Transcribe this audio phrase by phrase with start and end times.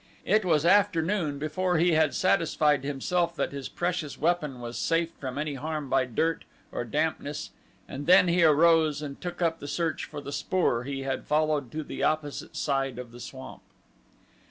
[0.25, 5.37] It was afternoon before he had satisfied himself that his precious weapon was safe from
[5.37, 7.51] any harm by dirt, or dampness,
[7.87, 11.71] and then he arose and took up the search for the spoor he had followed
[11.73, 13.61] to the opposite side of the swamp.